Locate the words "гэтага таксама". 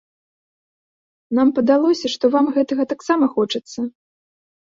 2.57-3.25